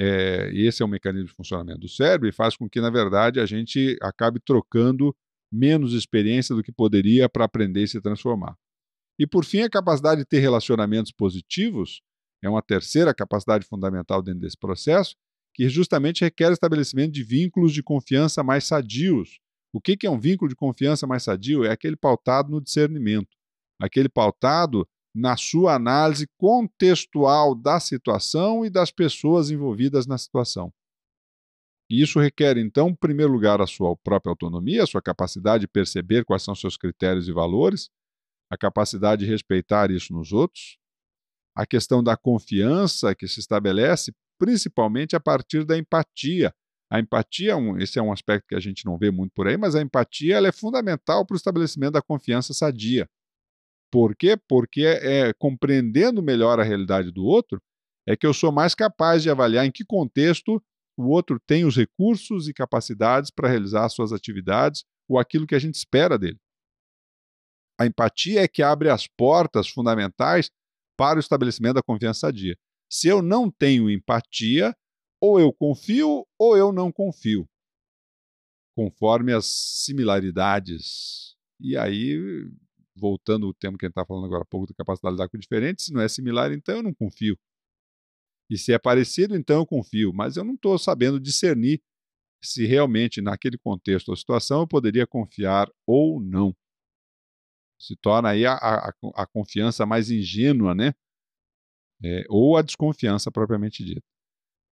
é, 0.01 0.51
esse 0.55 0.83
é 0.83 0.87
o 0.87 0.89
mecanismo 0.89 1.29
de 1.29 1.35
funcionamento 1.35 1.81
do 1.81 1.89
cérebro 1.91 2.27
e 2.27 2.33
faz 2.33 2.57
com 2.57 2.67
que, 2.71 2.81
na 2.81 2.89
verdade, 2.89 3.39
a 3.39 3.45
gente 3.45 3.99
acabe 4.01 4.41
trocando 4.41 5.15
menos 5.53 5.93
experiência 5.93 6.55
do 6.55 6.63
que 6.63 6.73
poderia 6.73 7.29
para 7.29 7.45
aprender 7.45 7.83
e 7.83 7.89
se 7.89 8.01
transformar. 8.01 8.57
E, 9.19 9.27
por 9.27 9.45
fim, 9.45 9.61
a 9.61 9.69
capacidade 9.69 10.23
de 10.23 10.27
ter 10.27 10.39
relacionamentos 10.39 11.13
positivos 11.13 12.01
é 12.43 12.49
uma 12.49 12.63
terceira 12.63 13.13
capacidade 13.13 13.67
fundamental 13.67 14.23
dentro 14.23 14.41
desse 14.41 14.57
processo, 14.57 15.15
que 15.59 15.69
justamente 15.69 16.21
requer 16.21 16.53
estabelecimento 16.53 17.11
de 17.11 17.25
vínculos 17.25 17.73
de 17.73 17.83
confiança 17.83 18.45
mais 18.45 18.63
sadios. 18.63 19.41
O 19.73 19.81
que 19.81 20.07
é 20.07 20.11
um 20.11 20.17
vínculo 20.17 20.49
de 20.49 20.55
confiança 20.55 21.05
mais 21.05 21.25
sadio? 21.25 21.65
É 21.65 21.73
aquele 21.73 21.97
pautado 21.97 22.49
no 22.49 22.61
discernimento, 22.61 23.37
aquele 23.83 24.09
pautado 24.09 24.89
na 25.13 25.37
sua 25.37 25.75
análise 25.75 26.29
contextual 26.39 27.57
da 27.57 27.81
situação 27.81 28.65
e 28.65 28.71
das 28.71 28.93
pessoas 28.93 29.51
envolvidas 29.51 30.07
na 30.07 30.17
situação. 30.17 30.73
E 31.91 32.03
isso 32.03 32.21
requer, 32.21 32.57
então, 32.57 32.91
em 32.91 32.95
primeiro 32.95 33.33
lugar, 33.33 33.61
a 33.61 33.67
sua 33.67 33.97
própria 33.97 34.31
autonomia, 34.31 34.85
a 34.85 34.87
sua 34.87 35.03
capacidade 35.03 35.63
de 35.63 35.69
perceber 35.69 36.25
quais 36.25 36.45
são 36.45 36.55
seus 36.55 36.77
critérios 36.77 37.27
e 37.27 37.33
valores, 37.33 37.91
a 38.49 38.57
capacidade 38.57 39.25
de 39.25 39.31
respeitar 39.31 39.91
isso 39.91 40.13
nos 40.13 40.33
outros, 40.33 40.79
a 41.57 41.67
questão 41.67 42.01
da 42.01 42.17
confiança 42.17 43.13
que 43.13 43.27
se 43.27 43.41
estabelece 43.41 44.13
principalmente 44.39 45.17
a 45.17 45.21
partir 45.21 45.65
da 45.65 45.77
empatia. 45.77 46.55
A 46.91 46.99
empatia, 46.99 47.55
esse 47.79 47.99
é 47.99 48.03
um 48.03 48.13
aspecto 48.13 48.47
que 48.49 48.55
a 48.55 48.61
gente 48.61 48.87
não 48.87 48.97
vê 48.97 49.11
muito 49.11 49.33
por 49.35 49.47
aí, 49.47 49.57
mas 49.57 49.75
a 49.75 49.83
empatia 49.83 50.37
ela 50.37 50.49
é 50.49 50.53
fundamental 50.53 51.27
para 51.27 51.35
o 51.35 51.37
estabelecimento 51.37 51.93
da 51.93 52.03
confiança 52.03 52.55
sadia. 52.55 53.09
Por 53.91 54.17
quê? 54.17 54.37
Porque 54.49 54.83
é, 54.83 55.29
é, 55.29 55.33
compreendendo 55.35 56.23
melhor 56.23 56.61
a 56.61 56.63
realidade 56.63 57.11
do 57.11 57.25
outro, 57.25 57.61
é 58.07 58.17
que 58.17 58.27
eu 58.27 58.33
sou 58.33 58.51
mais 58.51 58.75
capaz 58.75 59.23
de 59.23 59.31
avaliar 59.31 59.67
em 59.67 59.71
que 59.71 59.85
contexto 59.85 60.63
o 60.97 61.09
outro 61.09 61.39
tem 61.47 61.65
os 61.65 61.77
recursos 61.77 62.49
e 62.49 62.55
capacidades 62.55 63.31
para 63.31 63.49
realizar 63.49 63.89
suas 63.89 64.13
atividades 64.13 64.85
ou 65.09 65.19
aquilo 65.19 65.47
que 65.47 65.55
a 65.55 65.59
gente 65.59 65.75
espera 65.75 66.19
dele. 66.19 66.39
A 67.79 67.87
empatia 67.87 68.43
é 68.43 68.49
que 68.49 68.63
abre 68.63 68.91
as 68.91 69.07
portas 69.07 69.69
fundamentais 69.69 70.51
para 70.97 71.19
o 71.19 71.21
estabelecimento 71.21 71.75
da 71.75 71.83
confiança 71.83 72.21
sadia. 72.21 72.57
Se 72.89 73.09
eu 73.09 73.23
não 73.23 73.51
tenho 73.51 73.91
empatia, 73.91 74.75
ou 75.21 75.39
eu 75.41 75.53
confio 75.53 76.27
ou 76.39 76.57
eu 76.57 76.73
não 76.73 76.93
confio, 76.93 77.49
conforme 78.77 79.33
as 79.33 79.47
similaridades. 79.47 81.37
E 81.61 81.77
aí 81.77 82.17
voltando 82.99 83.47
ao 83.47 83.55
tema 83.55 83.79
que 83.79 83.85
a 83.85 83.89
gente 83.89 83.93
está 83.93 84.05
falando 84.05 84.27
agora 84.27 84.43
há 84.43 84.47
pouco, 84.47 84.67
da 84.67 84.75
capacidade 84.75 85.15
de 85.15 85.23
lidar 85.23 85.29
com 85.29 85.39
diferentes, 85.39 85.87
se 85.87 85.93
não 85.93 86.01
é 86.01 86.09
similar, 86.09 86.53
então 86.53 86.77
eu 86.77 86.83
não 86.83 86.93
confio. 86.93 87.39
E 88.51 88.57
se 88.57 88.73
é 88.73 88.79
parecido, 88.79 89.37
então 89.37 89.59
eu 89.59 89.67
confio. 89.67 90.13
Mas 90.13 90.37
eu 90.37 90.45
não 90.45 90.55
estou 90.55 90.79
sabendo 90.79 91.21
discernir 91.21 91.83
se 92.43 92.67
realmente, 92.67 93.21
naquele 93.21 93.59
contexto 93.59 94.09
ou 94.09 94.17
situação, 94.17 94.61
eu 94.61 94.69
poderia 94.69 95.07
confiar 95.07 95.69
ou 95.87 96.21
não. 96.21 96.55
Se 97.79 97.97
torna 97.97 98.31
aí 98.31 98.47
a, 98.47 98.55
a, 98.55 98.93
a 99.15 99.27
confiança 99.27 99.85
mais 99.85 100.11
ingênua, 100.11 100.75
né? 100.75 100.95
É, 102.03 102.25
ou 102.29 102.57
a 102.57 102.63
desconfiança 102.63 103.31
propriamente 103.31 103.85
dita. 103.85 104.03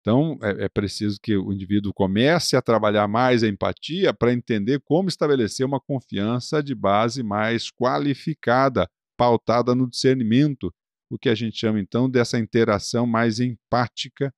Então, 0.00 0.38
é, 0.40 0.66
é, 0.66 0.68
preciso 0.68 1.18
que 1.20 1.36
o 1.36 1.52
indivíduo 1.52 1.92
comece 1.92 2.56
a 2.56 2.62
trabalhar 2.62 3.08
mais 3.08 3.42
a 3.42 3.48
empatia 3.48 4.14
para 4.14 4.32
entender 4.32 4.80
como 4.84 5.08
estabelecer 5.08 5.66
uma 5.66 5.80
confiança 5.80 6.62
de 6.62 6.76
base 6.76 7.24
mais 7.24 7.72
qualificada, 7.72 8.88
pautada 9.16 9.74
no 9.74 9.90
discernimento, 9.90 10.72
o 11.10 11.18
que 11.18 11.28
a 11.28 11.34
gente 11.34 11.58
chama 11.58 11.80
então 11.80 12.08
dessa 12.08 12.38
interação 12.38 13.04
mais 13.04 13.40
empática 13.40 14.32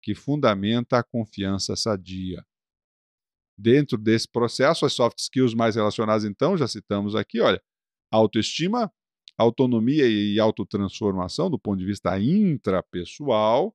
que 0.00 0.14
fundamenta 0.14 0.98
a 0.98 1.02
confiança 1.02 1.74
sadia. 1.74 2.44
Dentro 3.58 3.98
desse 3.98 4.28
processo, 4.30 4.86
as 4.86 4.92
soft 4.92 5.18
skills 5.18 5.52
mais 5.52 5.74
relacionadas, 5.74 6.24
então, 6.24 6.56
já 6.56 6.68
citamos 6.68 7.16
aqui, 7.16 7.40
olha, 7.40 7.60
autoestima, 8.08 8.88
autonomia 9.38 10.06
e 10.06 10.38
autotransformação 10.40 11.48
do 11.48 11.58
ponto 11.58 11.78
de 11.78 11.86
vista 11.86 12.18
intrapessoal, 12.18 13.74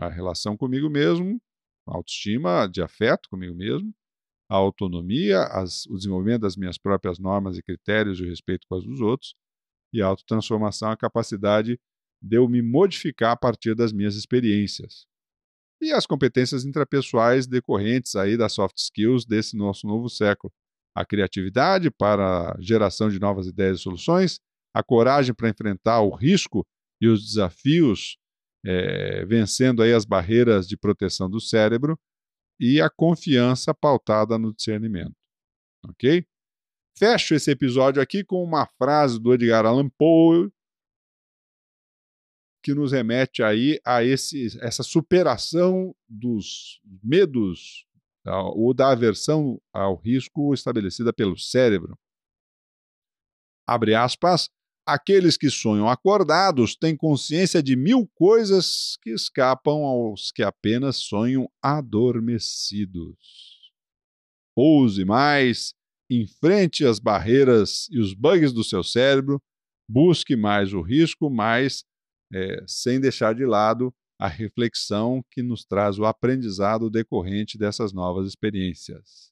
a 0.00 0.08
relação 0.08 0.56
comigo 0.56 0.88
mesmo, 0.88 1.40
autoestima 1.86 2.68
de 2.68 2.80
afeto 2.80 3.28
comigo 3.28 3.54
mesmo, 3.54 3.92
a 4.48 4.54
autonomia, 4.54 5.44
as, 5.44 5.86
o 5.86 5.96
desenvolvimento 5.96 6.42
das 6.42 6.56
minhas 6.56 6.78
próprias 6.78 7.18
normas 7.18 7.58
e 7.58 7.62
critérios 7.62 8.18
de 8.18 8.24
respeito 8.24 8.66
com 8.68 8.76
as 8.76 8.84
dos 8.84 9.00
outros, 9.00 9.34
e 9.92 10.00
a 10.00 10.06
autotransformação, 10.06 10.90
a 10.90 10.96
capacidade 10.96 11.78
de 12.22 12.36
eu 12.36 12.48
me 12.48 12.62
modificar 12.62 13.32
a 13.32 13.36
partir 13.36 13.74
das 13.74 13.92
minhas 13.92 14.14
experiências. 14.14 15.06
E 15.80 15.90
as 15.90 16.06
competências 16.06 16.64
intrapessoais 16.64 17.46
decorrentes 17.46 18.14
aí 18.14 18.36
das 18.36 18.52
soft 18.52 18.78
skills 18.78 19.26
desse 19.26 19.56
nosso 19.56 19.86
novo 19.86 20.08
século. 20.08 20.52
A 20.94 21.04
criatividade 21.04 21.90
para 21.90 22.56
geração 22.60 23.08
de 23.08 23.18
novas 23.18 23.46
ideias 23.48 23.80
e 23.80 23.82
soluções, 23.82 24.38
a 24.74 24.82
coragem 24.82 25.34
para 25.34 25.48
enfrentar 25.48 26.00
o 26.00 26.14
risco 26.14 26.66
e 27.00 27.08
os 27.08 27.24
desafios, 27.24 28.16
é, 28.64 29.24
vencendo 29.24 29.82
aí 29.82 29.92
as 29.92 30.04
barreiras 30.04 30.66
de 30.66 30.76
proteção 30.76 31.28
do 31.28 31.40
cérebro, 31.40 31.98
e 32.60 32.80
a 32.80 32.88
confiança 32.88 33.74
pautada 33.74 34.38
no 34.38 34.54
discernimento. 34.54 35.16
Ok? 35.84 36.24
Fecho 36.96 37.34
esse 37.34 37.50
episódio 37.50 38.00
aqui 38.00 38.22
com 38.22 38.42
uma 38.42 38.66
frase 38.66 39.18
do 39.18 39.34
Edgar 39.34 39.66
Allan 39.66 39.88
Poe 39.88 40.52
que 42.62 42.72
nos 42.72 42.92
remete 42.92 43.42
aí 43.42 43.80
a 43.84 44.04
esse, 44.04 44.58
essa 44.60 44.84
superação 44.84 45.94
dos 46.08 46.80
medos 47.02 47.84
ou 48.54 48.72
da 48.72 48.92
aversão 48.92 49.60
ao 49.72 49.96
risco 49.96 50.54
estabelecida 50.54 51.12
pelo 51.12 51.36
cérebro. 51.36 51.98
Abre 53.66 53.94
aspas. 53.94 54.48
Aqueles 54.84 55.36
que 55.36 55.48
sonham 55.48 55.88
acordados 55.88 56.74
têm 56.74 56.96
consciência 56.96 57.62
de 57.62 57.76
mil 57.76 58.08
coisas 58.14 58.96
que 59.00 59.10
escapam 59.10 59.84
aos 59.84 60.32
que 60.32 60.42
apenas 60.42 60.96
sonham 60.96 61.48
adormecidos. 61.62 63.16
Ouse 64.56 65.04
mais, 65.04 65.72
enfrente 66.10 66.84
as 66.84 66.98
barreiras 66.98 67.88
e 67.90 68.00
os 68.00 68.12
bugs 68.12 68.52
do 68.52 68.64
seu 68.64 68.82
cérebro, 68.82 69.40
busque 69.88 70.34
mais 70.34 70.72
o 70.72 70.82
risco, 70.82 71.30
mas 71.30 71.84
é, 72.32 72.64
sem 72.66 73.00
deixar 73.00 73.34
de 73.34 73.46
lado 73.46 73.94
a 74.18 74.28
reflexão 74.28 75.24
que 75.30 75.42
nos 75.42 75.64
traz 75.64 75.98
o 75.98 76.04
aprendizado 76.04 76.90
decorrente 76.90 77.56
dessas 77.56 77.92
novas 77.92 78.26
experiências. 78.26 79.31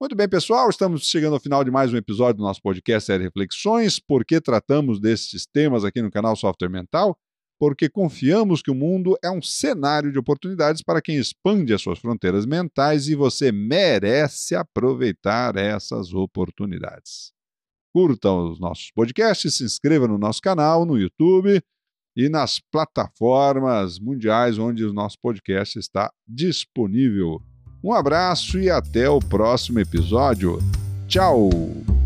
Muito 0.00 0.14
bem, 0.14 0.28
pessoal, 0.28 0.70
estamos 0.70 1.08
chegando 1.08 1.34
ao 1.34 1.40
final 1.40 1.64
de 1.64 1.72
mais 1.72 1.92
um 1.92 1.96
episódio 1.96 2.34
do 2.34 2.44
nosso 2.44 2.62
podcast 2.62 3.04
Série 3.04 3.24
Reflexões. 3.24 3.98
Por 3.98 4.24
que 4.24 4.40
tratamos 4.40 5.00
desses 5.00 5.44
temas 5.44 5.84
aqui 5.84 6.00
no 6.00 6.08
canal 6.08 6.36
Software 6.36 6.68
Mental? 6.68 7.18
Porque 7.58 7.88
confiamos 7.88 8.62
que 8.62 8.70
o 8.70 8.76
mundo 8.76 9.18
é 9.24 9.28
um 9.28 9.42
cenário 9.42 10.12
de 10.12 10.18
oportunidades 10.18 10.82
para 10.82 11.02
quem 11.02 11.16
expande 11.16 11.74
as 11.74 11.82
suas 11.82 11.98
fronteiras 11.98 12.46
mentais 12.46 13.08
e 13.08 13.16
você 13.16 13.50
merece 13.50 14.54
aproveitar 14.54 15.56
essas 15.56 16.14
oportunidades. 16.14 17.32
Curta 17.92 18.30
os 18.30 18.60
nossos 18.60 18.92
podcasts, 18.92 19.56
se 19.56 19.64
inscreva 19.64 20.06
no 20.06 20.16
nosso 20.16 20.40
canal 20.40 20.86
no 20.86 20.96
YouTube 20.96 21.60
e 22.16 22.28
nas 22.28 22.60
plataformas 22.70 23.98
mundiais 23.98 24.58
onde 24.58 24.84
o 24.84 24.92
nosso 24.92 25.16
podcast 25.20 25.76
está 25.76 26.08
disponível. 26.24 27.42
Um 27.82 27.92
abraço 27.92 28.58
e 28.58 28.70
até 28.70 29.08
o 29.08 29.20
próximo 29.20 29.78
episódio. 29.78 30.58
Tchau! 31.06 31.97